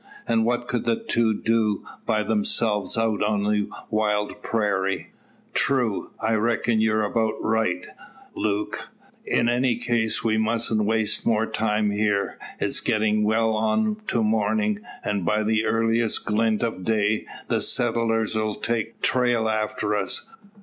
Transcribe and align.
And 0.27 0.45
what 0.45 0.67
could 0.67 0.85
the 0.85 0.95
two 0.95 1.43
do 1.43 1.85
by 2.07 2.23
themselves 2.23 2.97
out 2.97 3.21
on 3.21 3.43
the 3.43 3.69
wild 3.91 4.41
prairie?" 4.41 5.11
"True; 5.53 6.09
I 6.19 6.33
reckon 6.33 6.81
you're 6.81 7.03
about 7.03 7.35
right, 7.39 7.85
Luke. 8.33 8.89
In 9.27 9.47
any 9.47 9.75
case 9.75 10.23
we 10.23 10.39
musn't 10.39 10.85
waste 10.85 11.23
more 11.23 11.45
time 11.45 11.91
here. 11.91 12.39
It's 12.59 12.79
getting 12.79 13.23
well 13.25 13.51
on 13.53 13.97
to 14.07 14.23
morning 14.23 14.79
and 15.03 15.23
by 15.23 15.43
the 15.43 15.65
earliest 15.65 16.25
glint 16.25 16.63
of 16.63 16.83
day 16.83 17.27
the 17.47 17.61
settlers 17.61 18.35
'll 18.35 18.55
take 18.55 19.01
trail 19.03 19.47
after 19.47 19.95
us. 19.95 20.27